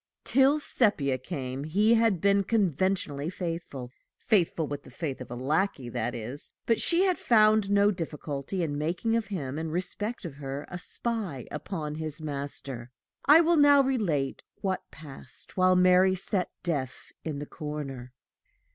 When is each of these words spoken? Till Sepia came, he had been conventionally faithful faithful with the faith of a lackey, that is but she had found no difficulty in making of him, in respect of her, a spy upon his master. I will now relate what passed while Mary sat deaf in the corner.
Till 0.23 0.59
Sepia 0.59 1.19
came, 1.19 1.63
he 1.63 1.93
had 1.93 2.19
been 2.21 2.43
conventionally 2.43 3.29
faithful 3.29 3.91
faithful 4.17 4.65
with 4.67 4.81
the 4.81 4.89
faith 4.89 5.21
of 5.21 5.29
a 5.29 5.35
lackey, 5.35 5.89
that 5.89 6.15
is 6.15 6.53
but 6.65 6.81
she 6.81 7.03
had 7.05 7.19
found 7.19 7.69
no 7.69 7.91
difficulty 7.91 8.63
in 8.63 8.79
making 8.79 9.15
of 9.15 9.27
him, 9.27 9.59
in 9.59 9.69
respect 9.69 10.25
of 10.25 10.37
her, 10.37 10.65
a 10.71 10.79
spy 10.79 11.45
upon 11.51 11.93
his 11.93 12.19
master. 12.19 12.89
I 13.25 13.41
will 13.41 13.57
now 13.57 13.83
relate 13.83 14.41
what 14.61 14.89
passed 14.89 15.55
while 15.55 15.75
Mary 15.75 16.15
sat 16.15 16.49
deaf 16.63 17.11
in 17.23 17.37
the 17.37 17.45
corner. 17.45 18.11